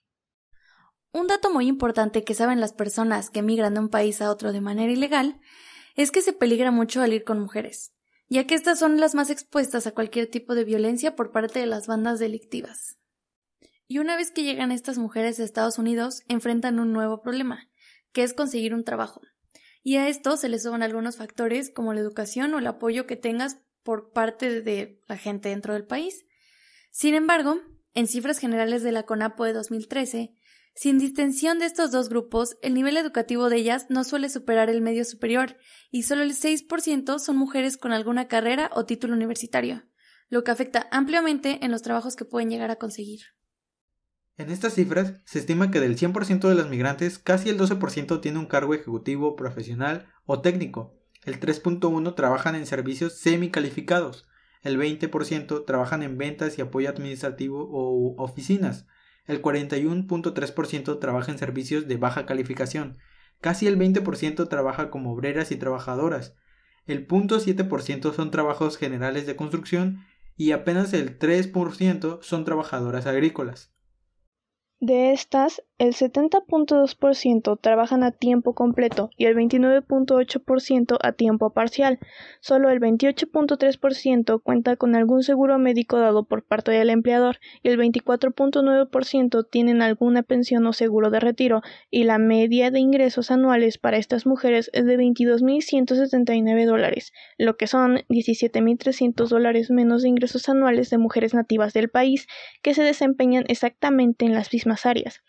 Un 1.12 1.28
dato 1.28 1.52
muy 1.52 1.68
importante 1.68 2.24
que 2.24 2.34
saben 2.34 2.60
las 2.60 2.72
personas 2.72 3.30
que 3.30 3.42
migran 3.42 3.74
de 3.74 3.80
un 3.80 3.88
país 3.88 4.20
a 4.20 4.30
otro 4.30 4.52
de 4.52 4.60
manera 4.60 4.92
ilegal 4.92 5.40
es 5.94 6.10
que 6.10 6.22
se 6.22 6.32
peligra 6.32 6.70
mucho 6.70 7.02
al 7.02 7.12
ir 7.12 7.22
con 7.24 7.38
mujeres, 7.38 7.92
ya 8.28 8.46
que 8.46 8.54
estas 8.54 8.78
son 8.80 8.98
las 8.98 9.14
más 9.14 9.30
expuestas 9.30 9.86
a 9.86 9.92
cualquier 9.92 10.28
tipo 10.28 10.54
de 10.54 10.64
violencia 10.64 11.14
por 11.14 11.30
parte 11.30 11.60
de 11.60 11.66
las 11.66 11.86
bandas 11.86 12.18
delictivas. 12.18 12.98
Y 13.86 13.98
una 13.98 14.16
vez 14.16 14.32
que 14.32 14.42
llegan 14.42 14.72
estas 14.72 14.98
mujeres 14.98 15.38
a 15.38 15.44
Estados 15.44 15.78
Unidos, 15.78 16.22
enfrentan 16.28 16.80
un 16.80 16.92
nuevo 16.92 17.22
problema, 17.22 17.68
que 18.12 18.22
es 18.24 18.34
conseguir 18.34 18.74
un 18.74 18.82
trabajo 18.82 19.20
y 19.84 19.98
a 19.98 20.08
esto 20.08 20.36
se 20.38 20.48
le 20.48 20.58
suman 20.58 20.82
algunos 20.82 21.16
factores 21.16 21.70
como 21.70 21.92
la 21.92 22.00
educación 22.00 22.54
o 22.54 22.58
el 22.58 22.66
apoyo 22.66 23.06
que 23.06 23.16
tengas 23.16 23.58
por 23.82 24.12
parte 24.12 24.62
de 24.62 24.98
la 25.06 25.18
gente 25.18 25.50
dentro 25.50 25.74
del 25.74 25.86
país. 25.86 26.24
Sin 26.90 27.14
embargo, 27.14 27.60
en 27.92 28.06
cifras 28.06 28.38
generales 28.38 28.82
de 28.82 28.92
la 28.92 29.04
CONAPO 29.04 29.44
de 29.44 29.52
2013, 29.52 30.34
sin 30.74 30.98
distinción 30.98 31.58
de 31.58 31.66
estos 31.66 31.92
dos 31.92 32.08
grupos, 32.08 32.56
el 32.62 32.72
nivel 32.72 32.96
educativo 32.96 33.50
de 33.50 33.58
ellas 33.58 33.86
no 33.90 34.04
suele 34.04 34.30
superar 34.30 34.70
el 34.70 34.80
medio 34.80 35.04
superior 35.04 35.56
y 35.90 36.04
solo 36.04 36.22
el 36.22 36.32
6% 36.32 37.18
son 37.18 37.36
mujeres 37.36 37.76
con 37.76 37.92
alguna 37.92 38.26
carrera 38.26 38.70
o 38.72 38.86
título 38.86 39.12
universitario, 39.12 39.84
lo 40.30 40.44
que 40.44 40.50
afecta 40.50 40.88
ampliamente 40.90 41.58
en 41.62 41.70
los 41.70 41.82
trabajos 41.82 42.16
que 42.16 42.24
pueden 42.24 42.48
llegar 42.48 42.70
a 42.70 42.76
conseguir. 42.76 43.20
En 44.36 44.50
estas 44.50 44.74
cifras, 44.74 45.14
se 45.24 45.38
estima 45.38 45.70
que 45.70 45.78
del 45.78 45.96
100% 45.96 46.48
de 46.48 46.56
los 46.56 46.68
migrantes, 46.68 47.20
casi 47.20 47.50
el 47.50 47.58
12% 47.58 48.20
tiene 48.20 48.40
un 48.40 48.46
cargo 48.46 48.74
ejecutivo, 48.74 49.36
profesional 49.36 50.08
o 50.26 50.40
técnico, 50.40 50.98
el 51.24 51.38
3.1% 51.38 52.16
trabajan 52.16 52.56
en 52.56 52.66
servicios 52.66 53.12
semicalificados, 53.14 54.26
el 54.62 54.76
20% 54.76 55.64
trabajan 55.64 56.02
en 56.02 56.18
ventas 56.18 56.58
y 56.58 56.62
apoyo 56.62 56.90
administrativo 56.90 57.68
o 57.70 58.20
oficinas, 58.20 58.86
el 59.26 59.40
41.3% 59.40 60.98
trabaja 60.98 61.30
en 61.30 61.38
servicios 61.38 61.86
de 61.86 61.96
baja 61.96 62.26
calificación, 62.26 62.98
casi 63.40 63.68
el 63.68 63.78
20% 63.78 64.48
trabaja 64.48 64.90
como 64.90 65.12
obreras 65.12 65.52
y 65.52 65.56
trabajadoras, 65.56 66.34
el 66.86 67.06
0.7% 67.06 68.12
son 68.12 68.32
trabajos 68.32 68.78
generales 68.78 69.26
de 69.26 69.36
construcción 69.36 70.04
y 70.36 70.50
apenas 70.50 70.92
el 70.92 71.20
3% 71.20 72.18
son 72.20 72.44
trabajadoras 72.44 73.06
agrícolas. 73.06 73.73
De 74.88 74.96
estas, 75.12 75.62
el 75.78 75.92
70.2% 75.92 77.58
trabajan 77.60 78.04
a 78.04 78.12
tiempo 78.12 78.54
completo 78.54 79.10
y 79.16 79.24
el 79.24 79.34
29.8% 79.34 80.98
a 81.02 81.12
tiempo 81.12 81.50
parcial. 81.50 81.98
Solo 82.40 82.70
el 82.70 82.78
28.3% 82.78 84.40
cuenta 84.40 84.76
con 84.76 84.94
algún 84.94 85.24
seguro 85.24 85.58
médico 85.58 85.98
dado 85.98 86.24
por 86.24 86.44
parte 86.44 86.70
del 86.70 86.90
empleador 86.90 87.40
y 87.64 87.70
el 87.70 87.78
24.9% 87.78 89.48
tienen 89.50 89.82
alguna 89.82 90.22
pensión 90.22 90.64
o 90.66 90.72
seguro 90.72 91.10
de 91.10 91.18
retiro 91.18 91.62
y 91.90 92.04
la 92.04 92.18
media 92.18 92.70
de 92.70 92.78
ingresos 92.78 93.32
anuales 93.32 93.76
para 93.78 93.96
estas 93.96 94.26
mujeres 94.26 94.70
es 94.74 94.86
de 94.86 94.96
22.179 94.96 96.66
dólares, 96.66 97.12
lo 97.36 97.56
que 97.56 97.66
son 97.66 97.96
17.300 98.08 99.26
dólares 99.26 99.72
menos 99.72 100.02
de 100.02 100.08
ingresos 100.08 100.48
anuales 100.48 100.88
de 100.90 100.98
mujeres 100.98 101.34
nativas 101.34 101.72
del 101.72 101.88
país 101.88 102.28
que 102.62 102.74
se 102.74 102.84
desempeñan 102.84 103.44
exactamente 103.48 104.24
en 104.24 104.34
las 104.34 104.52
mismas 104.52 104.86
áreas. 104.86 105.24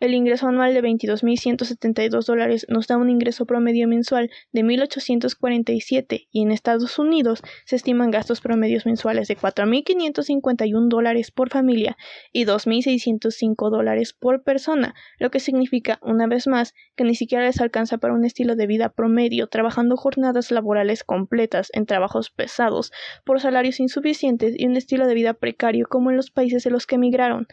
El 0.00 0.14
ingreso 0.14 0.46
anual 0.46 0.74
de 0.74 0.80
22.172 0.80 2.24
dólares 2.24 2.66
nos 2.68 2.86
da 2.86 2.96
un 2.96 3.10
ingreso 3.10 3.46
promedio 3.46 3.88
mensual 3.88 4.30
de 4.52 4.62
1.847 4.62 6.28
y 6.30 6.42
en 6.42 6.52
Estados 6.52 7.00
Unidos 7.00 7.42
se 7.64 7.74
estiman 7.74 8.12
gastos 8.12 8.40
promedios 8.40 8.86
mensuales 8.86 9.26
de 9.26 9.36
4.551 9.36 10.88
dólares 10.88 11.32
por 11.32 11.50
familia 11.50 11.96
y 12.32 12.44
2.605 12.44 13.70
dólares 13.70 14.12
por 14.12 14.44
persona, 14.44 14.94
lo 15.18 15.32
que 15.32 15.40
significa, 15.40 15.98
una 16.00 16.28
vez 16.28 16.46
más, 16.46 16.74
que 16.94 17.02
ni 17.02 17.16
siquiera 17.16 17.44
les 17.44 17.60
alcanza 17.60 17.98
para 17.98 18.14
un 18.14 18.24
estilo 18.24 18.54
de 18.54 18.68
vida 18.68 18.90
promedio 18.90 19.48
trabajando 19.48 19.96
jornadas 19.96 20.52
laborales 20.52 21.02
completas 21.02 21.70
en 21.72 21.86
trabajos 21.86 22.30
pesados 22.30 22.92
por 23.24 23.40
salarios 23.40 23.80
insuficientes 23.80 24.54
y 24.56 24.66
un 24.66 24.76
estilo 24.76 25.08
de 25.08 25.14
vida 25.14 25.34
precario 25.34 25.86
como 25.88 26.10
en 26.10 26.16
los 26.16 26.30
países 26.30 26.62
de 26.62 26.70
los 26.70 26.86
que 26.86 26.94
emigraron 26.94 27.48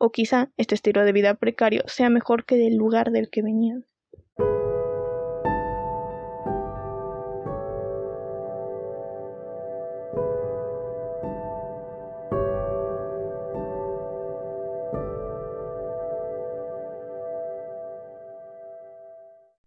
o 0.00 0.10
quizá 0.10 0.50
este 0.56 0.74
estilo 0.74 1.04
de 1.04 1.12
vida 1.12 1.34
precario 1.34 1.82
sea 1.86 2.08
mejor 2.08 2.46
que 2.46 2.56
del 2.56 2.74
lugar 2.76 3.10
del 3.10 3.28
que 3.28 3.42
venían. 3.42 3.84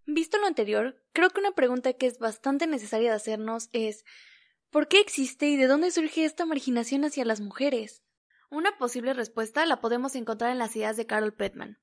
Visto 0.06 0.38
lo 0.38 0.46
anterior, 0.46 1.00
creo 1.12 1.30
que 1.30 1.40
una 1.40 1.52
pregunta 1.52 1.92
que 1.92 2.06
es 2.06 2.18
bastante 2.18 2.66
necesaria 2.66 3.10
de 3.10 3.16
hacernos 3.16 3.68
es 3.72 4.04
¿por 4.70 4.88
qué 4.88 5.00
existe 5.00 5.46
y 5.46 5.56
de 5.56 5.68
dónde 5.68 5.92
surge 5.92 6.24
esta 6.24 6.44
marginación 6.44 7.04
hacia 7.04 7.24
las 7.24 7.40
mujeres? 7.40 8.03
Una 8.54 8.78
posible 8.78 9.14
respuesta 9.14 9.66
la 9.66 9.80
podemos 9.80 10.14
encontrar 10.14 10.52
en 10.52 10.60
las 10.60 10.76
ideas 10.76 10.96
de 10.96 11.06
Carol 11.06 11.34
Petman, 11.34 11.76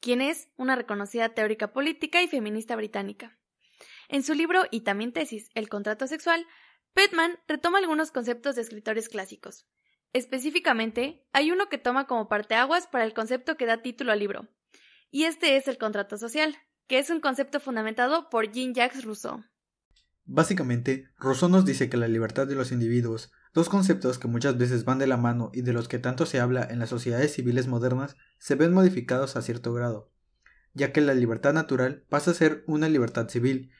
quien 0.00 0.22
es 0.22 0.48
una 0.56 0.74
reconocida 0.74 1.28
teórica 1.34 1.74
política 1.74 2.22
y 2.22 2.28
feminista 2.28 2.76
británica. 2.76 3.38
En 4.08 4.22
su 4.22 4.32
libro 4.32 4.62
y 4.70 4.80
también 4.80 5.12
tesis 5.12 5.50
El 5.54 5.68
contrato 5.68 6.06
sexual, 6.06 6.46
Petman 6.94 7.38
retoma 7.46 7.76
algunos 7.76 8.10
conceptos 8.10 8.56
de 8.56 8.62
escritores 8.62 9.10
clásicos. 9.10 9.66
Específicamente, 10.14 11.26
hay 11.34 11.50
uno 11.50 11.68
que 11.68 11.76
toma 11.76 12.06
como 12.06 12.26
parteaguas 12.26 12.86
para 12.86 13.04
el 13.04 13.12
concepto 13.12 13.58
que 13.58 13.66
da 13.66 13.82
título 13.82 14.10
al 14.10 14.20
libro, 14.20 14.48
y 15.10 15.24
este 15.24 15.58
es 15.58 15.68
el 15.68 15.76
contrato 15.76 16.16
social, 16.16 16.56
que 16.86 17.00
es 17.00 17.10
un 17.10 17.20
concepto 17.20 17.60
fundamentado 17.60 18.30
por 18.30 18.50
Jean-Jacques 18.50 19.04
Rousseau. 19.04 19.44
Básicamente, 20.24 21.10
Rousseau 21.18 21.50
nos 21.50 21.66
dice 21.66 21.90
que 21.90 21.98
la 21.98 22.08
libertad 22.08 22.46
de 22.46 22.54
los 22.54 22.72
individuos, 22.72 23.30
Dos 23.54 23.68
conceptos 23.68 24.18
que 24.18 24.26
muchas 24.26 24.58
veces 24.58 24.84
van 24.84 24.98
de 24.98 25.06
la 25.06 25.16
mano 25.16 25.52
y 25.54 25.62
de 25.62 25.72
los 25.72 25.86
que 25.86 26.00
tanto 26.00 26.26
se 26.26 26.40
habla 26.40 26.66
en 26.68 26.80
las 26.80 26.88
sociedades 26.88 27.34
civiles 27.34 27.68
modernas 27.68 28.16
se 28.36 28.56
ven 28.56 28.72
modificados 28.72 29.36
a 29.36 29.42
cierto 29.42 29.72
grado, 29.72 30.10
ya 30.72 30.92
que 30.92 31.00
la 31.00 31.14
libertad 31.14 31.54
natural 31.54 32.02
pasa 32.08 32.32
a 32.32 32.34
ser 32.34 32.64
una 32.66 32.88
libertad 32.88 33.28
civil, 33.28 33.70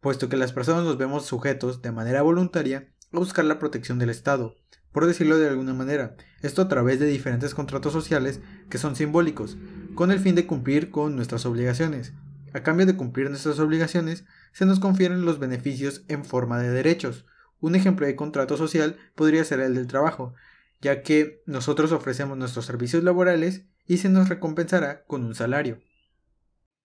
puesto 0.00 0.28
que 0.28 0.36
las 0.36 0.52
personas 0.52 0.84
nos 0.84 0.96
vemos 0.96 1.26
sujetos 1.26 1.82
de 1.82 1.90
manera 1.90 2.22
voluntaria 2.22 2.88
a 3.12 3.18
buscar 3.18 3.44
la 3.46 3.58
protección 3.58 3.98
del 3.98 4.10
Estado, 4.10 4.54
por 4.92 5.06
decirlo 5.06 5.38
de 5.38 5.48
alguna 5.48 5.74
manera, 5.74 6.14
esto 6.40 6.62
a 6.62 6.68
través 6.68 7.00
de 7.00 7.06
diferentes 7.06 7.52
contratos 7.52 7.92
sociales 7.92 8.40
que 8.68 8.78
son 8.78 8.94
simbólicos, 8.94 9.58
con 9.96 10.12
el 10.12 10.20
fin 10.20 10.36
de 10.36 10.46
cumplir 10.46 10.92
con 10.92 11.16
nuestras 11.16 11.46
obligaciones. 11.46 12.12
A 12.54 12.62
cambio 12.62 12.86
de 12.86 12.96
cumplir 12.96 13.28
nuestras 13.28 13.58
obligaciones, 13.58 14.24
se 14.52 14.66
nos 14.66 14.78
confieren 14.78 15.24
los 15.24 15.40
beneficios 15.40 16.04
en 16.06 16.24
forma 16.24 16.60
de 16.60 16.70
derechos, 16.70 17.26
un 17.60 17.74
ejemplo 17.74 18.06
de 18.06 18.16
contrato 18.16 18.56
social 18.56 18.96
podría 19.14 19.44
ser 19.44 19.60
el 19.60 19.74
del 19.74 19.86
trabajo, 19.86 20.34
ya 20.80 21.02
que 21.02 21.42
nosotros 21.46 21.92
ofrecemos 21.92 22.36
nuestros 22.38 22.66
servicios 22.66 23.04
laborales 23.04 23.66
y 23.86 23.98
se 23.98 24.08
nos 24.08 24.28
recompensará 24.28 25.04
con 25.04 25.24
un 25.24 25.34
salario. 25.34 25.80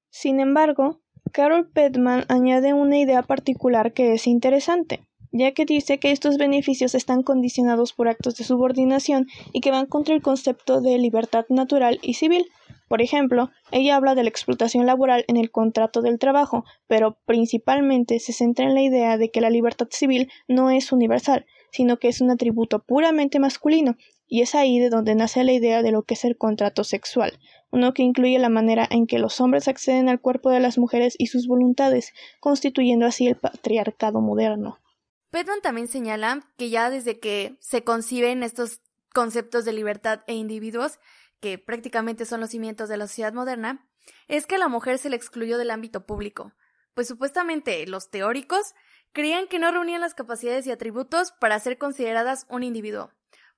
Sin 0.10 0.40
embargo, 0.40 1.02
Carol 1.32 1.70
Petman 1.70 2.26
añade 2.30 2.74
una 2.74 2.98
idea 2.98 3.24
particular 3.24 3.94
que 3.94 4.14
es 4.14 4.28
interesante, 4.28 5.06
ya 5.32 5.52
que 5.52 5.66
dice 5.66 6.00
que 6.00 6.12
estos 6.12 6.38
beneficios 6.38 6.96
están 6.96 7.24
condicionados 7.24 7.94
por 7.94 8.08
actos 8.08 8.38
de 8.38 8.46
subordinación 8.46 9.28
y 9.52 9.62
que 9.62 9.72
van 9.72 9.86
contra 9.86 10.16
el 10.16 10.22
concepto 10.22 10.82
de 10.82 10.98
libertad 10.98 11.46
natural 11.50 12.00
y 12.02 12.14
civil, 12.14 12.46
por 12.88 13.02
ejemplo, 13.02 13.50
ella 13.72 13.96
habla 13.96 14.16
de 14.16 14.24
la 14.24 14.30
explotación 14.30 14.86
laboral 14.86 15.26
en 15.28 15.38
el 15.38 15.52
contrato 15.52 16.02
del 16.02 16.20
trabajo, 16.20 16.66
pero 16.88 17.18
principalmente 17.26 18.20
se 18.20 18.34
centra 18.34 18.66
en 18.66 18.76
la 18.76 18.82
idea 18.82 19.18
de 19.18 19.32
que 19.32 19.42
la 19.42 19.50
libertad 19.50 19.88
civil 19.90 20.30
no 20.48 20.70
es 20.70 20.92
universal, 20.92 21.46
sino 21.72 21.98
que 21.98 22.08
es 22.08 22.22
un 22.22 22.32
atributo 22.32 22.84
puramente 22.84 23.40
masculino, 23.40 23.96
y 24.28 24.42
es 24.42 24.56
ahí 24.56 24.80
de 24.80 24.90
donde 24.90 25.16
nace 25.16 25.44
la 25.44 25.54
idea 25.54 25.84
de 25.84 25.92
lo 25.92 26.04
que 26.04 26.16
es 26.16 26.26
el 26.26 26.38
contrato 26.38 26.84
sexual, 26.84 27.40
uno 27.72 27.94
que 27.94 28.04
incluye 28.04 28.40
la 28.40 28.50
manera 28.50 28.88
en 28.90 29.08
que 29.08 29.20
los 29.20 29.40
hombres 29.42 29.68
acceden 29.68 30.10
al 30.10 30.22
cuerpo 30.22 30.50
de 30.50 30.60
las 30.60 30.78
mujeres 30.78 31.16
y 31.18 31.28
sus 31.28 31.48
voluntades, 31.48 32.14
constituyendo 32.40 33.06
así 33.06 33.28
el 33.28 33.36
patriarcado 33.36 34.22
moderno. 34.22 34.80
Pedman 35.32 35.62
también 35.62 35.88
señala 35.88 36.42
que 36.58 36.70
ya 36.70 36.90
desde 36.90 37.20
que 37.20 37.56
se 37.60 37.84
conciben 37.84 38.42
estos 38.42 38.82
conceptos 39.14 39.66
de 39.66 39.74
libertad 39.74 40.22
e 40.28 40.36
individuos, 40.36 41.00
que 41.40 41.58
prácticamente 41.58 42.26
son 42.26 42.42
los 42.42 42.50
cimientos 42.50 42.90
de 42.90 42.98
la 42.98 43.08
sociedad 43.08 43.34
moderna, 43.34 43.88
es 44.28 44.46
que 44.46 44.56
a 44.56 44.60
la 44.60 44.68
mujer 44.68 44.98
se 44.98 45.10
le 45.10 45.16
excluyó 45.16 45.58
del 45.58 45.72
ámbito 45.72 46.06
público, 46.06 46.54
pues 46.94 47.08
supuestamente 47.08 47.86
los 47.88 48.10
teóricos 48.10 48.74
creían 49.12 49.48
que 49.48 49.60
no 49.60 49.72
reunían 49.72 50.02
las 50.02 50.14
capacidades 50.14 50.68
y 50.68 50.72
atributos 50.72 51.32
para 51.40 51.60
ser 51.60 51.78
consideradas 51.78 52.46
un 52.50 52.64
individuo. 52.64 53.12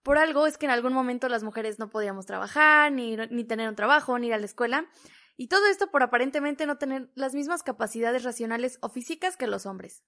Por 0.03 0.17
algo 0.17 0.47
es 0.47 0.57
que 0.57 0.67
en 0.67 0.71
algún 0.71 0.93
momento 0.93 1.27
las 1.29 1.43
mujeres 1.43 1.79
no 1.79 1.89
podíamos 1.89 2.25
trabajar, 2.25 2.91
ni, 2.91 3.17
ni 3.17 3.43
tener 3.43 3.67
un 3.67 3.75
trabajo, 3.75 4.17
ni 4.17 4.27
ir 4.27 4.33
a 4.33 4.37
la 4.37 4.45
escuela, 4.45 4.87
y 5.35 5.47
todo 5.47 5.67
esto 5.67 5.91
por 5.91 6.03
aparentemente 6.03 6.65
no 6.65 6.77
tener 6.77 7.11
las 7.15 7.33
mismas 7.33 7.63
capacidades 7.63 8.23
racionales 8.23 8.79
o 8.81 8.89
físicas 8.89 9.37
que 9.37 9.47
los 9.47 9.65
hombres. 9.65 10.03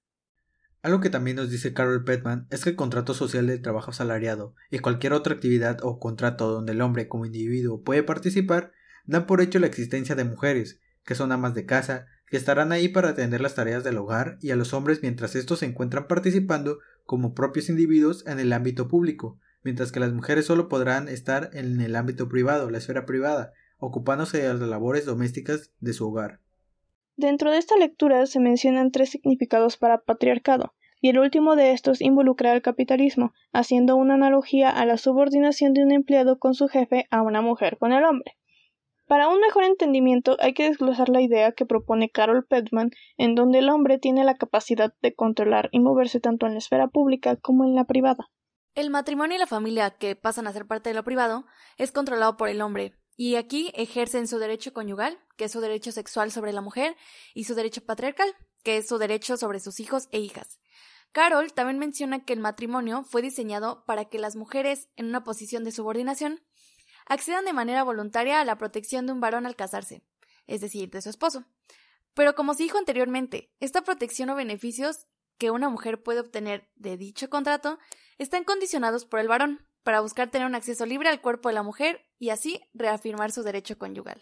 Algo 0.82 1.02
que 1.02 1.10
también 1.10 1.36
nos 1.36 1.50
dice 1.50 1.74
Carol 1.74 2.06
Petman 2.06 2.48
es 2.52 2.64
que 2.64 2.70
el 2.70 2.76
contrato 2.78 3.14
social 3.14 3.48
de 3.48 3.58
trabajo 3.58 3.92
asalariado 3.92 4.56
y 4.72 4.80
cualquier 4.80 5.12
otra 5.12 5.34
actividad 5.34 5.80
o 5.84 6.00
contrato 6.00 6.50
donde 6.50 6.72
el 6.72 6.82
hombre 6.82 7.10
como 7.10 7.26
individuo 7.26 7.82
puede 7.84 8.02
participar 8.02 8.72
dan 9.06 9.26
por 9.26 9.42
hecho 9.42 9.60
la 9.60 9.68
existencia 9.68 10.16
de 10.16 10.24
mujeres, 10.24 10.80
que 11.04 11.16
son 11.16 11.34
amas 11.34 11.54
de 11.54 11.66
casa, 11.66 12.08
que 12.28 12.38
estarán 12.38 12.72
ahí 12.72 12.88
para 12.88 13.10
atender 13.10 13.42
las 13.42 13.56
tareas 13.56 13.84
del 13.84 13.98
hogar 13.98 14.38
y 14.40 14.52
a 14.52 14.56
los 14.56 14.74
hombres 14.74 15.00
mientras 15.02 15.36
estos 15.36 15.60
se 15.60 15.66
encuentran 15.66 16.08
participando 16.08 16.80
como 17.04 17.34
propios 17.34 17.70
individuos 17.70 18.26
en 18.26 18.40
el 18.40 18.54
ámbito 18.54 18.88
público, 18.88 19.38
mientras 19.64 19.92
que 19.92 20.00
las 20.00 20.14
mujeres 20.14 20.46
solo 20.46 20.70
podrán 20.70 21.10
estar 21.10 21.50
en 21.54 21.82
el 21.82 21.96
ámbito 21.98 22.30
privado, 22.30 22.70
la 22.70 22.78
esfera 22.78 23.06
privada, 23.06 23.52
ocupándose 23.80 24.38
de 24.38 24.48
las 24.48 24.62
labores 24.62 25.06
domésticas 25.06 25.72
de 25.82 25.92
su 25.92 26.08
hogar. 26.08 26.40
Dentro 27.20 27.52
de 27.52 27.58
esta 27.58 27.76
lectura 27.76 28.26
se 28.28 28.40
mencionan 28.40 28.92
tres 28.92 29.10
significados 29.10 29.76
para 29.76 29.98
patriarcado, 29.98 30.74
y 31.02 31.10
el 31.10 31.20
último 31.20 31.58
de 31.58 31.74
estos 31.74 32.00
involucra 32.00 32.54
al 32.54 32.62
capitalismo, 32.62 33.34
haciendo 33.52 33.98
una 33.98 34.14
analogía 34.14 34.70
a 34.70 34.86
la 34.86 34.98
subordinación 34.98 35.74
de 35.74 35.84
un 35.84 35.92
empleado 35.92 36.40
con 36.40 36.54
su 36.54 36.70
jefe 36.70 37.08
a 37.12 37.22
una 37.22 37.42
mujer 37.42 37.78
con 37.78 37.92
el 37.92 38.06
hombre. 38.06 38.38
Para 39.06 39.28
un 39.28 39.42
mejor 39.42 39.66
entendimiento 39.66 40.38
hay 40.40 40.54
que 40.54 40.70
desglosar 40.70 41.10
la 41.10 41.20
idea 41.20 41.52
que 41.52 41.66
propone 41.66 42.10
Carol 42.10 42.46
Petman, 42.46 42.92
en 43.18 43.36
donde 43.36 43.60
el 43.60 43.70
hombre 43.70 43.98
tiene 43.98 44.24
la 44.24 44.36
capacidad 44.36 44.94
de 45.02 45.14
controlar 45.14 45.68
y 45.74 45.82
moverse 45.82 46.22
tanto 46.22 46.46
en 46.46 46.54
la 46.54 46.60
esfera 46.60 46.88
pública 46.88 47.36
como 47.36 47.66
en 47.66 47.76
la 47.76 47.84
privada. 47.84 48.30
El 48.76 48.92
matrimonio 48.92 49.36
y 49.36 49.40
la 49.40 49.46
familia, 49.46 49.90
que 49.90 50.16
pasan 50.16 50.48
a 50.48 50.54
ser 50.54 50.68
parte 50.68 50.92
de 50.92 50.96
lo 50.96 51.04
privado, 51.04 51.44
es 51.78 51.92
controlado 51.92 52.38
por 52.38 52.48
el 52.48 52.62
hombre, 52.62 52.94
y 53.22 53.36
aquí 53.36 53.70
ejercen 53.76 54.30
su 54.30 54.40
derecho 54.40 54.72
conyugal, 54.72 55.20
que 55.36 55.44
es 55.44 55.52
su 55.52 55.60
derecho 55.60 55.92
sexual 55.92 56.32
sobre 56.32 56.54
la 56.54 56.62
mujer, 56.62 56.96
y 57.34 57.44
su 57.44 57.54
derecho 57.54 57.84
patriarcal, 57.84 58.34
que 58.64 58.78
es 58.78 58.88
su 58.88 58.98
derecho 58.98 59.36
sobre 59.36 59.60
sus 59.60 59.82
hijos 59.82 60.08
e 60.14 60.20
hijas. 60.20 60.58
Carol 61.12 61.52
también 61.52 61.80
menciona 61.80 62.24
que 62.24 62.32
el 62.32 62.40
matrimonio 62.40 63.04
fue 63.04 63.22
diseñado 63.22 63.84
para 63.84 64.06
que 64.06 64.20
las 64.20 64.38
mujeres 64.38 64.88
en 64.96 65.08
una 65.08 65.26
posición 65.26 65.66
de 65.66 65.74
subordinación 65.74 66.40
accedan 67.08 67.44
de 67.44 67.52
manera 67.52 67.84
voluntaria 67.84 68.40
a 68.40 68.46
la 68.46 68.58
protección 68.58 69.06
de 69.06 69.12
un 69.12 69.20
varón 69.20 69.46
al 69.46 69.58
casarse, 69.58 70.02
es 70.48 70.62
decir, 70.62 70.90
de 70.90 71.02
su 71.02 71.10
esposo. 71.10 71.44
Pero 72.14 72.36
como 72.36 72.54
se 72.54 72.64
dijo 72.64 72.78
anteriormente, 72.78 73.52
esta 73.60 73.82
protección 73.82 74.30
o 74.30 74.36
beneficios 74.36 75.08
que 75.38 75.52
una 75.52 75.68
mujer 75.68 76.02
puede 76.02 76.22
obtener 76.22 76.70
de 76.78 76.96
dicho 76.96 77.30
contrato 77.30 77.80
están 78.18 78.46
condicionados 78.46 79.04
por 79.04 79.20
el 79.20 79.28
varón, 79.28 79.68
para 79.84 80.02
buscar 80.02 80.30
tener 80.30 80.48
un 80.48 80.56
acceso 80.56 80.86
libre 80.86 81.10
al 81.10 81.22
cuerpo 81.22 81.50
de 81.50 81.56
la 81.56 81.64
mujer 81.64 82.06
y 82.18 82.30
así 82.30 82.62
reafirmar 82.74 83.32
su 83.32 83.44
derecho 83.44 83.78
conyugal. 83.78 84.22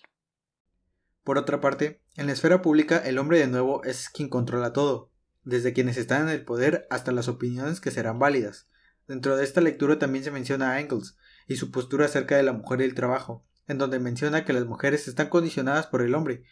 Por 1.24 1.38
otra 1.38 1.60
parte, 1.60 2.02
en 2.16 2.28
la 2.28 2.34
esfera 2.34 2.62
pública 2.62 2.98
el 2.98 3.18
hombre 3.18 3.40
de 3.40 3.48
nuevo 3.48 3.84
es 3.84 4.10
quien 4.10 4.30
controla 4.30 4.72
todo, 4.72 5.12
desde 5.44 5.74
quienes 5.74 5.98
están 5.98 6.24
en 6.24 6.30
el 6.30 6.46
poder 6.46 6.88
hasta 6.90 7.12
las 7.12 7.28
opiniones 7.28 7.82
que 7.82 7.92
serán 7.92 8.20
válidas. 8.20 8.70
Dentro 9.08 9.36
de 9.36 9.44
esta 9.44 9.62
lectura 9.62 10.00
también 10.00 10.24
se 10.24 10.32
menciona 10.32 10.72
a 10.72 10.80
Engels 10.80 11.18
y 11.48 11.56
su 11.56 11.72
postura 11.72 12.06
acerca 12.06 12.36
de 12.36 12.44
la 12.44 12.54
mujer 12.54 12.82
y 12.82 12.84
el 12.84 12.96
trabajo, 12.96 13.46
en 13.68 13.78
donde 13.78 14.00
menciona 14.00 14.46
que 14.46 14.54
las 14.54 14.66
mujeres 14.66 15.08
están 15.08 15.30
condicionadas 15.30 15.88
por 15.88 16.02
el 16.02 16.16
hombre. 16.16 16.44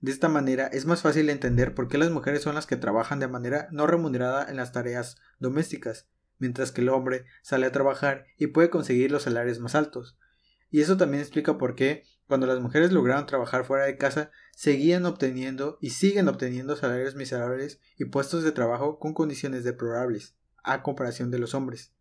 De 0.00 0.10
esta 0.10 0.28
manera 0.28 0.66
es 0.66 0.84
más 0.84 1.02
fácil 1.02 1.30
entender 1.30 1.74
por 1.74 1.88
qué 1.88 1.96
las 1.96 2.10
mujeres 2.10 2.42
son 2.42 2.54
las 2.54 2.66
que 2.66 2.76
trabajan 2.76 3.20
de 3.20 3.28
manera 3.28 3.68
no 3.70 3.86
remunerada 3.86 4.50
en 4.50 4.56
las 4.56 4.72
tareas 4.72 5.16
domésticas, 5.38 6.08
mientras 6.42 6.72
que 6.72 6.80
el 6.80 6.88
hombre 6.88 7.24
sale 7.40 7.66
a 7.66 7.72
trabajar 7.72 8.26
y 8.36 8.48
puede 8.48 8.68
conseguir 8.68 9.12
los 9.12 9.22
salarios 9.22 9.60
más 9.60 9.76
altos. 9.76 10.18
Y 10.70 10.80
eso 10.80 10.96
también 10.96 11.22
explica 11.22 11.56
por 11.56 11.76
qué 11.76 12.02
cuando 12.26 12.48
las 12.48 12.60
mujeres 12.60 12.90
lograron 12.90 13.26
trabajar 13.26 13.64
fuera 13.64 13.84
de 13.84 13.96
casa, 13.96 14.32
seguían 14.56 15.06
obteniendo 15.06 15.78
y 15.80 15.90
siguen 15.90 16.26
obteniendo 16.28 16.74
salarios 16.74 17.14
miserables 17.14 17.78
y 17.96 18.06
puestos 18.06 18.42
de 18.42 18.50
trabajo 18.50 18.98
con 18.98 19.14
condiciones 19.14 19.62
deplorables, 19.62 20.34
a 20.64 20.82
comparación 20.82 21.30
de 21.30 21.38
los 21.38 21.54
hombres. 21.54 21.92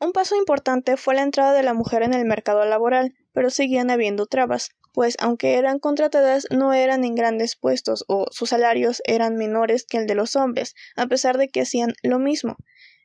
Un 0.00 0.10
paso 0.10 0.34
importante 0.34 0.96
fue 0.96 1.14
la 1.14 1.22
entrada 1.22 1.52
de 1.52 1.62
la 1.62 1.74
mujer 1.74 2.02
en 2.02 2.14
el 2.14 2.24
mercado 2.24 2.64
laboral, 2.64 3.14
pero 3.32 3.50
seguían 3.50 3.90
habiendo 3.90 4.26
trabas, 4.26 4.70
pues 4.92 5.16
aunque 5.20 5.58
eran 5.58 5.78
contratadas 5.78 6.48
no 6.50 6.72
eran 6.72 7.04
en 7.04 7.14
grandes 7.14 7.54
puestos 7.54 8.04
o 8.08 8.26
sus 8.32 8.48
salarios 8.48 9.00
eran 9.04 9.36
menores 9.36 9.84
que 9.84 9.98
el 9.98 10.08
de 10.08 10.16
los 10.16 10.34
hombres, 10.34 10.74
a 10.96 11.06
pesar 11.06 11.38
de 11.38 11.48
que 11.48 11.60
hacían 11.60 11.92
lo 12.02 12.18
mismo. 12.18 12.56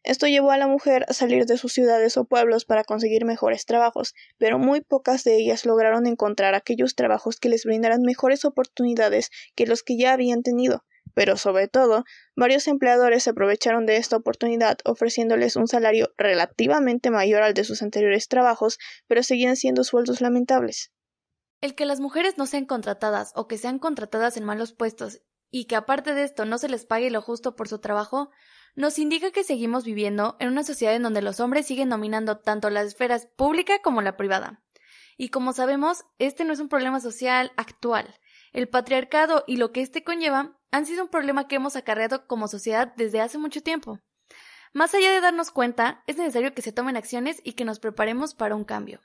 Esto 0.03 0.27
llevó 0.27 0.51
a 0.51 0.57
la 0.57 0.67
mujer 0.67 1.05
a 1.07 1.13
salir 1.13 1.45
de 1.45 1.57
sus 1.57 1.71
ciudades 1.71 2.17
o 2.17 2.25
pueblos 2.25 2.65
para 2.65 2.83
conseguir 2.83 3.23
mejores 3.23 3.65
trabajos, 3.65 4.13
pero 4.37 4.59
muy 4.59 4.81
pocas 4.81 5.23
de 5.23 5.37
ellas 5.37 5.65
lograron 5.65 6.07
encontrar 6.07 6.55
aquellos 6.55 6.95
trabajos 6.95 7.39
que 7.39 7.47
les 7.47 7.63
brindaran 7.63 8.01
mejores 8.01 8.43
oportunidades 8.43 9.29
que 9.55 9.65
los 9.65 9.81
que 9.81 9.97
ya 9.97 10.11
habían 10.11 10.43
tenido. 10.43 10.83
Pero 11.13 11.37
sobre 11.37 11.67
todo, 11.67 12.03
varios 12.35 12.67
empleadores 12.67 13.23
se 13.23 13.29
aprovecharon 13.29 13.85
de 13.85 13.97
esta 13.97 14.17
oportunidad 14.17 14.77
ofreciéndoles 14.83 15.55
un 15.55 15.67
salario 15.67 16.11
relativamente 16.17 17.09
mayor 17.09 17.43
al 17.43 17.53
de 17.53 17.63
sus 17.63 17.81
anteriores 17.81 18.27
trabajos, 18.27 18.79
pero 19.07 19.23
seguían 19.23 19.55
siendo 19.55 19.83
sueldos 19.83 20.21
lamentables. 20.21 20.91
El 21.61 21.75
que 21.75 21.85
las 21.85 22.01
mujeres 22.01 22.37
no 22.37 22.45
sean 22.45 22.65
contratadas 22.65 23.31
o 23.35 23.47
que 23.47 23.57
sean 23.57 23.79
contratadas 23.79 24.35
en 24.35 24.43
malos 24.43 24.73
puestos 24.73 25.21
y 25.49 25.65
que 25.65 25.75
aparte 25.75 26.13
de 26.13 26.23
esto 26.23 26.45
no 26.45 26.57
se 26.57 26.67
les 26.67 26.85
pague 26.85 27.11
lo 27.11 27.21
justo 27.21 27.55
por 27.55 27.69
su 27.69 27.79
trabajo, 27.79 28.31
nos 28.75 28.97
indica 28.97 29.31
que 29.31 29.43
seguimos 29.43 29.83
viviendo 29.83 30.35
en 30.39 30.49
una 30.49 30.63
sociedad 30.63 30.95
en 30.95 31.03
donde 31.03 31.21
los 31.21 31.39
hombres 31.39 31.67
siguen 31.67 31.89
dominando 31.89 32.39
tanto 32.39 32.69
las 32.69 32.87
esferas 32.87 33.27
pública 33.35 33.79
como 33.83 34.01
la 34.01 34.17
privada. 34.17 34.63
Y 35.17 35.29
como 35.29 35.53
sabemos, 35.53 36.05
este 36.17 36.43
no 36.43 36.53
es 36.53 36.59
un 36.59 36.69
problema 36.69 36.99
social 36.99 37.51
actual. 37.55 38.15
El 38.51 38.67
patriarcado 38.67 39.43
y 39.47 39.57
lo 39.57 39.71
que 39.71 39.81
éste 39.81 40.03
conlleva 40.03 40.57
han 40.71 40.85
sido 40.85 41.03
un 41.03 41.09
problema 41.09 41.47
que 41.47 41.55
hemos 41.55 41.75
acarreado 41.75 42.25
como 42.25 42.47
sociedad 42.47 42.93
desde 42.97 43.21
hace 43.21 43.37
mucho 43.37 43.61
tiempo. 43.61 43.99
Más 44.73 44.95
allá 44.95 45.11
de 45.11 45.21
darnos 45.21 45.51
cuenta, 45.51 46.03
es 46.07 46.17
necesario 46.17 46.55
que 46.55 46.63
se 46.63 46.71
tomen 46.71 46.97
acciones 46.97 47.41
y 47.43 47.53
que 47.53 47.65
nos 47.65 47.79
preparemos 47.79 48.33
para 48.33 48.55
un 48.55 48.63
cambio. 48.63 49.01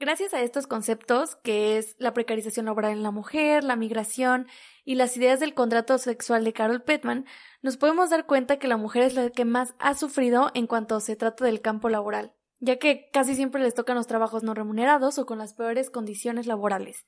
Gracias 0.00 0.32
a 0.32 0.40
estos 0.40 0.66
conceptos, 0.66 1.36
que 1.36 1.76
es 1.76 1.94
la 1.98 2.14
precarización 2.14 2.64
laboral 2.64 2.92
en 2.92 3.02
la 3.02 3.10
mujer, 3.10 3.62
la 3.62 3.76
migración 3.76 4.46
y 4.82 4.94
las 4.94 5.14
ideas 5.18 5.40
del 5.40 5.52
contrato 5.52 5.98
sexual 5.98 6.42
de 6.42 6.54
Carol 6.54 6.80
Petman, 6.80 7.26
nos 7.60 7.76
podemos 7.76 8.08
dar 8.08 8.24
cuenta 8.24 8.58
que 8.58 8.66
la 8.66 8.78
mujer 8.78 9.02
es 9.02 9.12
la 9.12 9.28
que 9.28 9.44
más 9.44 9.74
ha 9.78 9.92
sufrido 9.92 10.52
en 10.54 10.66
cuanto 10.66 10.98
se 11.00 11.16
trata 11.16 11.44
del 11.44 11.60
campo 11.60 11.90
laboral, 11.90 12.32
ya 12.60 12.78
que 12.78 13.10
casi 13.12 13.34
siempre 13.34 13.60
les 13.60 13.74
tocan 13.74 13.94
los 13.94 14.06
trabajos 14.06 14.42
no 14.42 14.54
remunerados 14.54 15.18
o 15.18 15.26
con 15.26 15.36
las 15.36 15.52
peores 15.52 15.90
condiciones 15.90 16.46
laborales. 16.46 17.04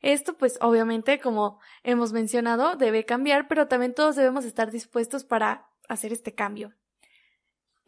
Esto, 0.00 0.36
pues, 0.38 0.58
obviamente, 0.60 1.18
como 1.18 1.58
hemos 1.82 2.12
mencionado, 2.12 2.76
debe 2.76 3.04
cambiar, 3.04 3.48
pero 3.48 3.66
también 3.66 3.94
todos 3.94 4.14
debemos 4.14 4.44
estar 4.44 4.70
dispuestos 4.70 5.24
para 5.24 5.66
hacer 5.88 6.12
este 6.12 6.36
cambio. 6.36 6.72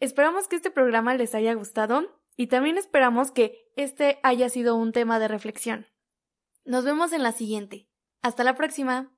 Esperamos 0.01 0.49
que 0.49 0.57
este 0.57 0.71
programa 0.71 1.13
les 1.13 1.35
haya 1.35 1.53
gustado 1.53 2.20
y 2.41 2.47
también 2.47 2.79
esperamos 2.79 3.29
que 3.29 3.71
este 3.75 4.19
haya 4.23 4.49
sido 4.49 4.75
un 4.75 4.93
tema 4.93 5.19
de 5.19 5.27
reflexión. 5.27 5.85
Nos 6.65 6.83
vemos 6.83 7.13
en 7.13 7.21
la 7.21 7.33
siguiente. 7.33 7.87
Hasta 8.23 8.43
la 8.43 8.55
próxima. 8.55 9.15